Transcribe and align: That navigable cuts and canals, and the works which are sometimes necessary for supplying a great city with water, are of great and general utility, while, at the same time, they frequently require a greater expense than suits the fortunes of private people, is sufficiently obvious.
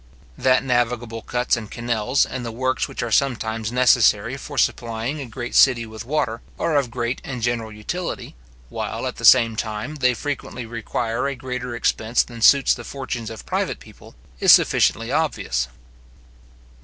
That 0.35 0.63
navigable 0.63 1.21
cuts 1.21 1.55
and 1.55 1.69
canals, 1.69 2.25
and 2.25 2.43
the 2.43 2.51
works 2.51 2.87
which 2.87 3.03
are 3.03 3.11
sometimes 3.11 3.71
necessary 3.71 4.35
for 4.35 4.57
supplying 4.57 5.21
a 5.21 5.27
great 5.27 5.53
city 5.53 5.85
with 5.85 6.05
water, 6.05 6.41
are 6.57 6.75
of 6.75 6.89
great 6.89 7.21
and 7.23 7.43
general 7.43 7.71
utility, 7.71 8.33
while, 8.69 9.05
at 9.05 9.17
the 9.17 9.25
same 9.25 9.55
time, 9.55 9.97
they 9.97 10.15
frequently 10.15 10.65
require 10.65 11.27
a 11.27 11.35
greater 11.35 11.75
expense 11.75 12.23
than 12.23 12.41
suits 12.41 12.73
the 12.73 12.83
fortunes 12.83 13.29
of 13.29 13.45
private 13.45 13.77
people, 13.77 14.15
is 14.39 14.51
sufficiently 14.51 15.11
obvious. 15.11 15.67